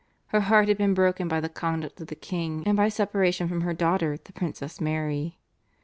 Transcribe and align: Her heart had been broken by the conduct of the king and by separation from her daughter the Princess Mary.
Her 0.29 0.39
heart 0.39 0.67
had 0.67 0.79
been 0.79 0.95
broken 0.95 1.27
by 1.27 1.39
the 1.41 1.47
conduct 1.47 2.01
of 2.01 2.07
the 2.07 2.15
king 2.15 2.63
and 2.65 2.75
by 2.75 2.89
separation 2.89 3.47
from 3.47 3.61
her 3.61 3.73
daughter 3.75 4.17
the 4.17 4.33
Princess 4.33 4.81
Mary. 4.81 5.37